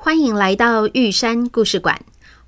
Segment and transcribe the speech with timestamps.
[0.00, 2.00] 欢迎来到玉山故事馆。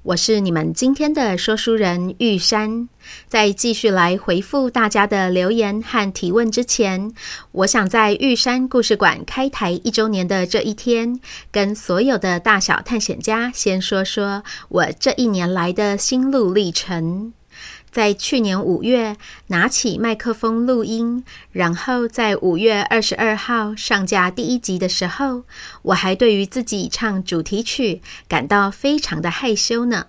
[0.04, 2.88] 我是你们今天的说书人玉山。
[3.26, 7.12] 在继续来回复大家的留言和提问之前，
[7.50, 17.32] 我想在玉山故事馆开台一周年的这一天，跟所有的大小探险家先说说我这一年来的心路历程。
[17.92, 19.16] 在去年五月
[19.48, 25.42] 拿起麦克风录音，然后在五月二十二号上架第一集的时候，
[25.82, 30.06] 我还对于自己唱主题曲感到非常的害羞呢。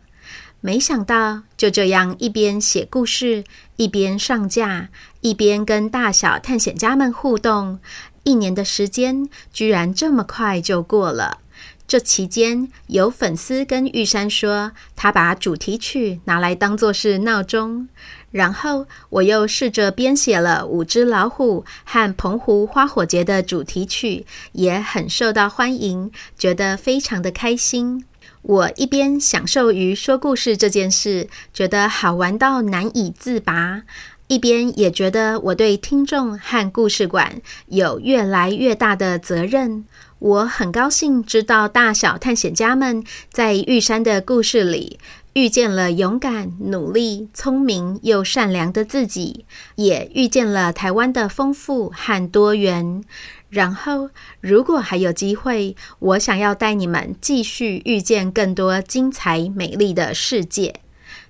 [0.63, 3.43] 没想到就这样一边写故事，
[3.77, 4.89] 一边上架，
[5.21, 7.79] 一边跟大小探险家们互动，
[8.21, 11.39] 一年的时间居然这么快就过了。
[11.91, 17.89] 这期间，有粉丝跟玉山说，他把主题曲拿来当作是闹钟。
[18.31, 28.05] 然后，我又试着编写了五只老虎和澎湖花火节的主题曲，也很受到欢迎，觉得非常的开心。
[28.43, 33.81] 我一边享受于说故事这件事，觉得好玩到难以自拔，
[34.27, 39.83] 一边也觉得我对听众和故事馆有越来越大的责任。
[40.21, 44.99] 我很高兴知道大小探险家们在玉山的故事里
[45.33, 49.45] 遇见了勇敢、努力、聪明又善良的自己，
[49.77, 53.03] 也遇见了台湾的丰富和多元。
[53.49, 60.81] 然后，如果还有机会，我想要带你们继续遇见更多精彩美丽的世界。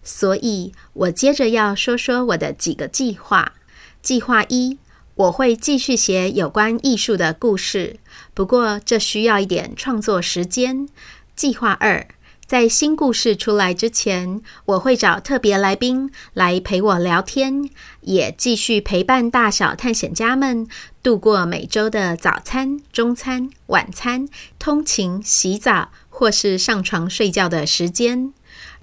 [0.03, 3.53] 所以，我接着要说说我的几个计划。
[4.01, 4.77] 计划一。
[5.21, 7.97] 我会继续写有关艺术的故事，
[8.33, 10.87] 不过这需要一点创作时间。
[11.35, 12.07] 计划二，
[12.47, 17.69] 在新故事出来之前，我会找特别来宾来陪我聊天，
[18.01, 20.67] 也继续陪伴大小探险家们
[21.03, 24.27] 度过每周的早餐、中餐、晚餐、
[24.57, 28.33] 通勤、洗澡或是上床睡觉的时间。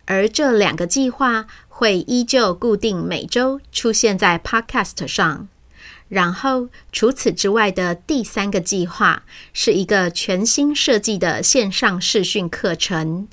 [0.04, 5.48] 而这两个计划会依旧固定每周出现在 Podcast 上。
[6.08, 13.28] 然后，除此之外的第三个计划是一个全新设计的线上视讯课程。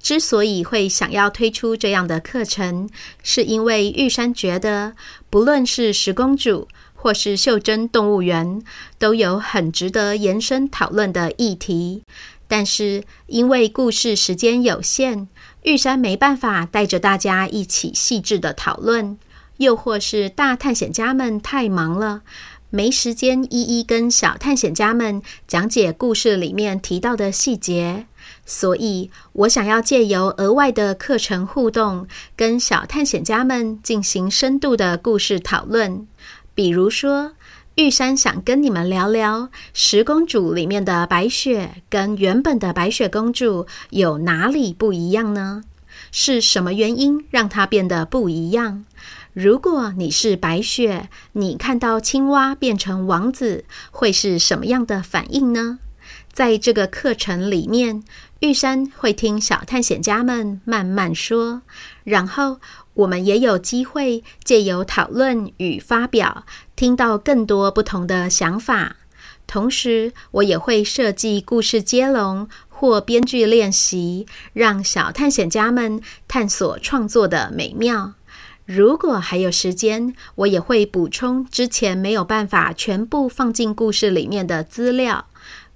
[0.00, 2.88] 之所以会想要推出这样的课程，
[3.22, 4.94] 是因为玉山觉得，
[5.28, 8.62] 不论是十公主或是袖珍动物园，
[8.98, 12.02] 都有很值得延伸讨论的议题。
[12.46, 15.28] 但是因为故事时间有限，
[15.64, 19.18] 玉山没办法带着大家一起细致的讨论。
[19.58, 22.22] 又或是大探险家们太忙了，
[22.70, 28.06] 没时间一一跟小探险家们讲解故事里面提到的细节，
[28.44, 36.06] 所以我想要借由额外的课程互动，跟小探险家们进行深度的故事讨论。
[36.54, 37.32] 比如说，
[37.76, 45.62] 玉山想跟你们聊聊十公主里面的白雪跟原本的白雪公主有哪里不一样呢？
[46.10, 48.84] 是什么原因让它变得不一样？
[49.40, 55.78] 如果你是白雪，你看到青蛙变成王子，会是什么样的反应呢？
[56.32, 58.02] 在这个课程里面，
[58.40, 61.62] 玉山会听小探险家们慢慢说，
[62.02, 62.58] 然后
[62.94, 66.44] 我们也有机会借由讨论与发表，
[66.74, 68.96] 听到更多不同的想法。
[69.46, 78.14] 同时，我也会设计故事接龙或编剧练习，让小探险家们探索创作的美妙。
[78.68, 85.24] 如果还有时间，我也会补充之前没有办法全部放进故事里面的资料。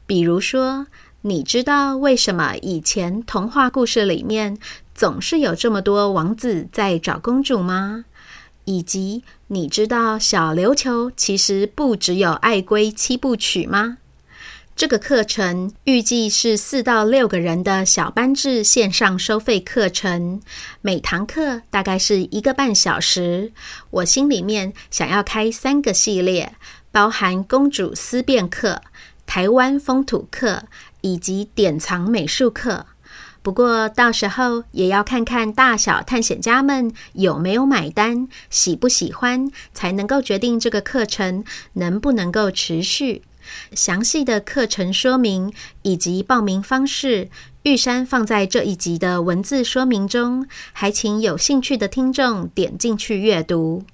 [0.07, 0.87] 比如说，
[1.23, 4.59] 你知道为什么以前童话故事里面
[4.95, 8.05] 总是有这么多王子在找公主吗？
[8.67, 13.97] 以及你知道小琉球其实不只有爱龟七部曲吗？
[14.75, 20.41] 这个课程预计是四到六个人的小班制线上收费课程，
[20.81, 23.53] 每堂课大概是一个半小时。
[23.91, 26.55] 我心里面想要开三个系列，
[26.91, 28.83] 包含公主思辨课、
[29.27, 30.65] 台湾风土课
[31.03, 32.87] 以及典藏美术课。
[33.43, 41.45] 不过到时候也要看看大小探险家们有没有买单，喜不喜欢，才能够决定这个课程
[41.75, 43.23] 能不能够持续。
[43.75, 45.53] 详细的课程说明
[45.83, 47.29] 以及报名方式，
[47.63, 53.85] 玉山放在这一集的文字说明中，还请有兴趣的听众点进去阅读。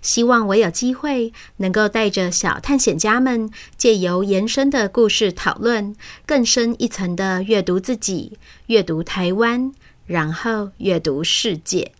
[0.00, 5.94] 希望我有机会能够带着小探险家们，借由延伸的故事讨论，
[6.26, 9.72] 更深一层的阅读自己，阅读台湾，
[10.06, 11.92] 然后阅读世界。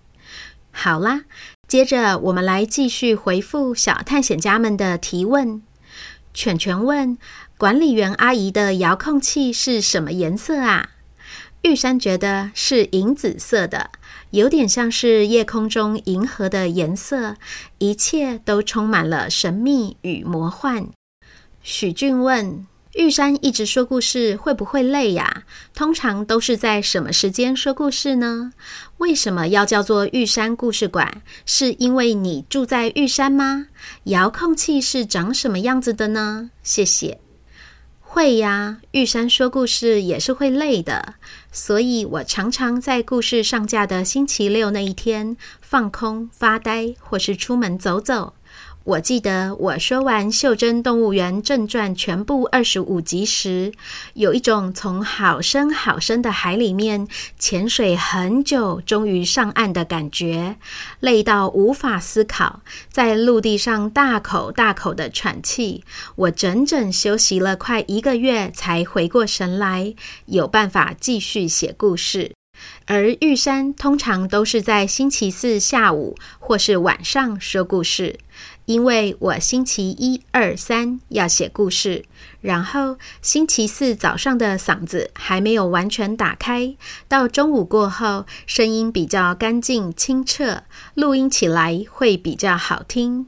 [0.70, 1.24] 好啦，
[1.66, 5.60] 接着我们来继续回复小探险家们的提问。
[6.38, 7.18] 犬犬问：
[7.56, 10.90] 管理员阿姨的遥控器是什么颜色啊？
[11.62, 13.90] 玉山觉得是银紫色的，
[14.30, 17.34] 有点像是夜空中银河的颜色，
[17.78, 20.86] 一切都充满了神秘与魔幻。
[21.64, 22.64] 许俊问：
[22.98, 25.44] 玉山一直说故事会不会累呀？
[25.72, 28.52] 通常都是在什么时间说故事呢？
[28.96, 31.22] 为什么要叫做玉山故事馆？
[31.46, 33.68] 是因为你住在玉山吗？
[34.04, 36.50] 遥控器是长什么样子的呢？
[36.64, 37.20] 谢谢。
[38.00, 41.14] 会呀，玉山说故事也是会累的，
[41.52, 48.34] 所以我常常在故事上架的星期六那一天放空发呆，或是出门走走。
[48.88, 53.70] 我记得我说完《袖珍动物园正传》全部二十五集时，
[54.14, 57.06] 有一种从好深好深的海里面
[57.38, 60.56] 潜水很久，终于上岸的感觉，
[61.00, 65.84] 累到无法思考，在陆地上大口大口的喘气。
[66.16, 69.94] 我整整休息了快一个月，才回过神来，
[70.24, 72.32] 有办法继续写故事。
[72.86, 78.18] 而玉山通常都是在星期四下午或是晚上说故事。
[78.68, 82.04] 因为我星期一、二、三要写故事，
[82.42, 86.76] 然后星期四早上的嗓子还没有完全打开，
[87.08, 93.26] 到中午过后，声音比较干净清澈，录音起来会比较好听。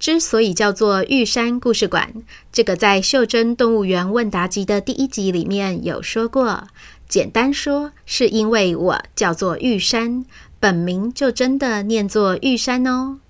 [0.00, 2.12] 之所以叫做玉山故事馆，
[2.52, 6.66] 这个在《袖珍动物园问答集》的第一集里面有说过。
[7.08, 10.24] 简单说，是因为我叫做玉山，
[10.58, 13.20] 本名就真的念作玉山哦。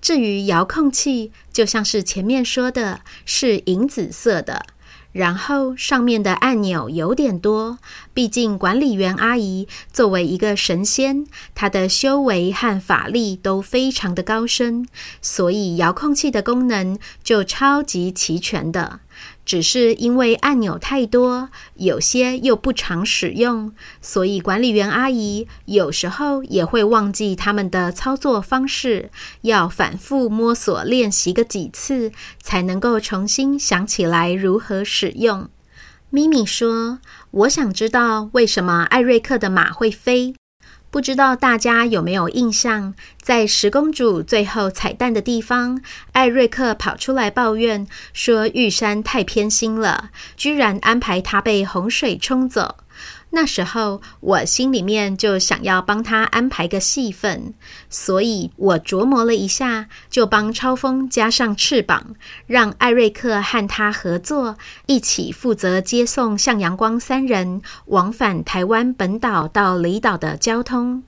[0.00, 4.64] 至于遥控器，就像是前面说的，是银紫色的，
[5.12, 7.78] 然后上面的按钮有点多。
[8.14, 14.86] 毕竟管理员阿姨作为一个神仙，她的修为和法力都非常的高深，
[15.20, 19.00] 所以遥控器的功能就超级齐全的。
[19.50, 29.10] 只是因为按钮太多，有些又不常使用，所以管理员阿姨有时候也会忘记他们的操作方式，
[29.40, 35.48] 要反复摸索练习个几次，才能够重新想起来如何使用。
[36.10, 37.00] 咪咪说
[37.42, 40.34] ：“我想知道为什么艾瑞克的马会飞。”
[40.90, 45.80] 不知道大家有没有印象，在十公主最后彩蛋的地方，
[46.12, 52.78] 艾瑞克跑出来抱怨说玉山太偏心了，居然安排他被洪水冲走。
[53.30, 57.54] 那时候我心里面就想要帮他安排个戏份，
[57.88, 62.16] 所以我琢磨了一下，就帮超风加上翅膀，
[62.46, 64.56] 让艾瑞克和他合作，
[64.86, 71.04] 一起负责接送向阳光三人往返台湾本岛到离岛的交通。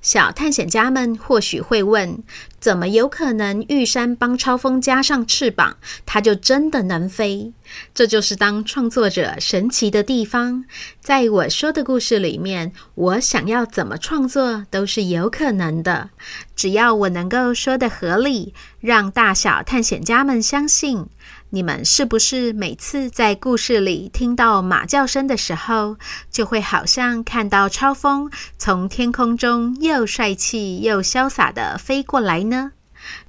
[0.00, 2.22] 小探险家们或许会问：
[2.60, 7.52] 怎么有可能玉山帮超风加上翅膀，它就真的能飞？
[7.94, 10.64] 这就是当创作者神奇的地方。
[11.00, 16.10] 在我说的故事里面，我想要怎么创作都是有可能的，
[16.54, 21.06] 只要我能够说得合理，让大小探险家们相信。
[21.54, 25.96] 你们是不是每次在故事里听到马叫声的时候，
[26.28, 32.72] 就会好像看到超风从天空中又帅气又潇洒地飞过来呢？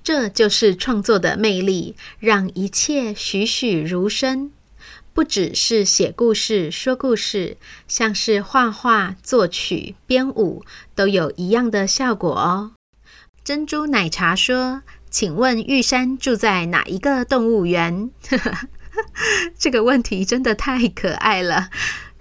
[0.03, 4.49] 这就是创作的魅力，让一切栩栩如生。
[5.13, 10.65] 不只是写故事、说故事，像是画画、作曲、编舞，
[10.95, 12.71] 都有一样的效果哦。
[13.43, 14.81] 珍珠奶茶说。
[15.17, 18.09] 请问玉山住在哪一个动物园？
[19.57, 21.69] 这个问题真的太可爱了。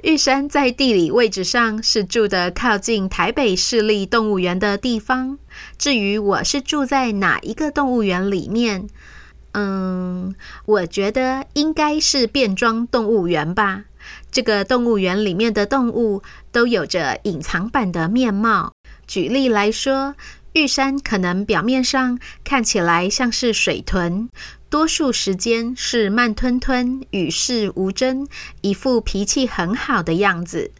[0.05, 5.37] 玉山在地理位置上是住的靠近台北市立动物园的地方。
[5.77, 8.87] 至于我是住在哪一个动物园里面，
[9.55, 10.33] 嗯，
[10.65, 13.87] 我觉得应该是变装动物园吧。
[14.31, 16.23] 这个动物园里面的动物
[16.53, 18.73] 都有着隐藏版的面貌。
[19.09, 20.15] 举例来说。
[20.55, 24.29] 玉山可能表面上看起来像是水豚，
[24.71, 28.29] 多数时间是慢吞吞、与世无争，
[28.61, 30.71] 一副脾气很好的样子。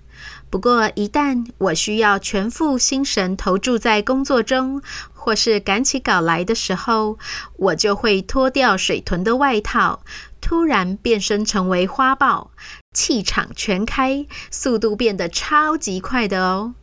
[0.49, 4.81] 不过一旦我需要全副心神投注在工作中，
[5.12, 7.19] 或是赶起稿来的时候，
[7.57, 10.04] 我就会脱掉水豚的外套，
[10.40, 12.52] 突然变身成为花豹，
[12.93, 16.75] 气场全开，速度变得超级快的哦。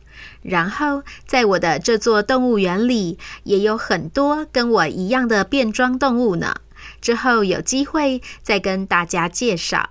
[0.42, 6.56] 然后，在我的这座动物园里，也有很多跟我一样的变装动物呢。
[7.00, 9.90] 之后有机会再跟大家介绍。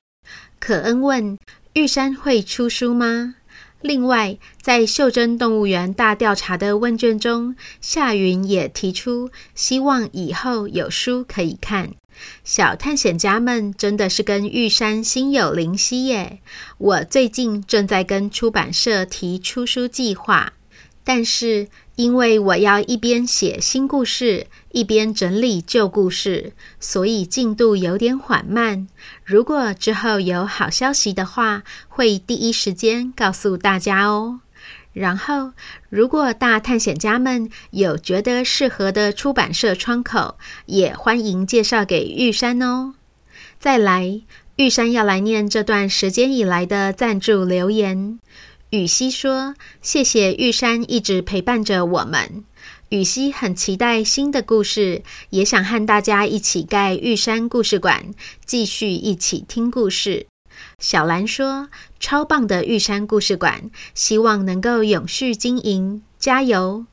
[0.59, 1.37] 可恩问：
[1.73, 3.35] 玉山会出书吗？
[3.81, 11.91] 另外，在袖珍动物园大调查的问卷中，夏云也提出希望以后有书可以看。
[12.43, 16.39] 小探险家们真的是跟玉山心有灵犀耶！
[16.77, 20.53] 我最近正在跟出版社提出书计划，
[21.03, 21.67] 但是
[22.01, 28.87] 因为我要一边写新故事，一边整理旧故事，所以进度有点缓慢。
[29.23, 34.39] 如果之后有好消息的话，会第一时间告诉大家哦。
[34.93, 35.51] 然后，
[35.91, 42.95] 如果大探险家们有觉得适合的出版社窗口，也欢迎介绍给玉山哦。
[43.59, 44.21] 再来，
[44.55, 48.19] 玉山要来念这段时间以来的赞助留言。
[48.71, 52.45] 雨熙说：“谢谢玉山一直陪伴着我们。
[52.87, 58.13] 雨熙很期待新的故事，也想和大家一起盖玉山故事馆，
[58.45, 60.27] 继续一起听故事。”
[60.79, 61.67] 小兰说
[61.99, 66.85] ：“超棒的玉山故事馆，希望能够永续经营，加油！”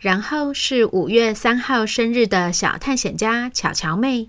[0.00, 4.28] 然后是五月三号生日的小探险家巧巧妹，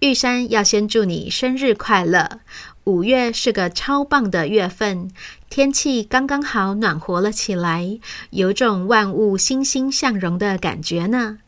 [0.00, 2.40] 玉山要先祝你生日快乐。
[2.84, 5.10] 五月是个超棒的月份，
[5.50, 7.98] 天气刚刚好，暖和了起来，
[8.30, 11.38] 有种万物欣欣向荣的感觉呢。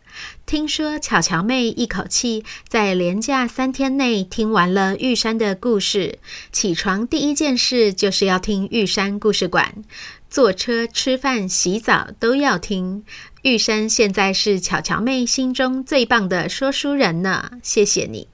[0.45, 6.19] 听说巧巧妹一口气在连假三天内听完了玉山的故事，
[6.51, 9.85] 起床第一件事就是要听玉山故事馆，
[10.29, 13.05] 坐车、吃饭、洗澡都要听。
[13.43, 18.30] 玉山现在是巧巧妹心中最棒的说书人呢，谢谢你。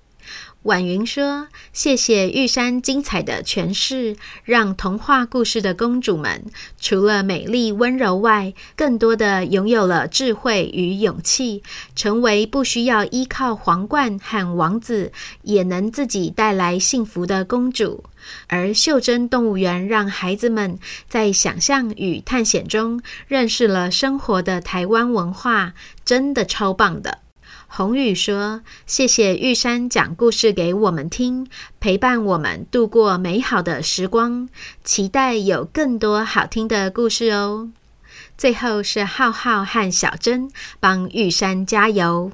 [0.66, 6.44] 婉云说：“谢谢玉山精彩的诠释，让童话故事的公主们
[6.80, 11.62] 除了美丽温柔外，更多的拥有了智慧与勇气，
[11.94, 18.02] 成为不需要依靠皇冠和王子，也能自己带来幸福的公主。
[18.48, 27.18] 而袖珍动物园让孩子们在想象与探险中认识了生活的台湾文化，真的超棒的。”
[27.76, 31.46] 红雨说：“谢谢玉山讲故事给我们听，
[31.78, 34.48] 陪伴我们度过美好的时光。
[34.82, 37.68] 期待有更多好听的故事哦。”
[38.38, 42.32] 最后是浩浩和小珍帮玉山加油。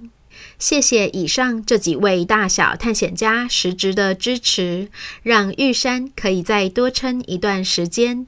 [0.58, 4.88] 谢谢以上这几位大小探险家实质的支持，
[5.22, 8.26] 让玉山可以再多撑一段时间。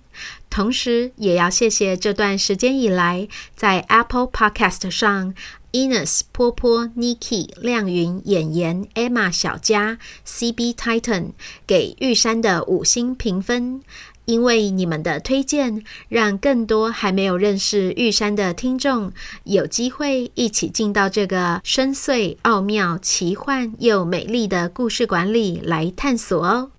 [0.49, 5.35] 同时，也要谢谢这段时间以来在 Apple Podcast 上。
[5.75, 11.33] Ines 波波、Niki 亮云、演员 Emma 小佳、CB Titan
[11.67, 13.83] 给玉山的五星评分，
[14.27, 19.13] 因为你们的推荐，让更多还没有认识玉山的听众
[19.45, 26.71] 有机会一起进到这个深邃、奥妙、奇幻又美丽的故事馆里来探索哦。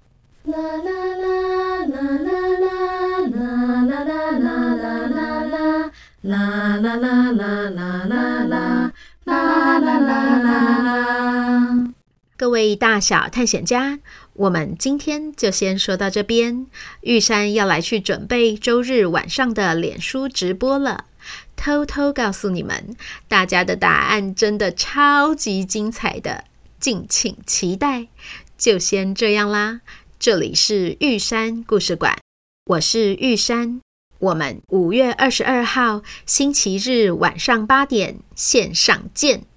[0.46, 2.42] 啦啦啦啦啦啦
[3.30, 5.92] 啦啦啦啦啦啦啦。
[6.26, 8.50] 啦啦啦啦啦啦啦
[9.26, 11.94] 啦啦啦啦！
[12.36, 14.00] 各位大小探险家，
[14.38, 16.68] 我们今天就先说到这边。
[17.02, 21.06] 玉山要来去准备周日晚上的脸书直播了，
[21.56, 22.98] 偷偷告诉你们，
[23.30, 26.44] 大家的答案真的超级精彩的，
[26.82, 28.08] 敬请期待。
[28.58, 29.80] 就先这样啦，
[30.20, 32.18] 这里是玉山故事馆，
[32.66, 33.80] 我是玉山。
[34.20, 39.46] 我们五月二十二号星期日晚上八点线上见。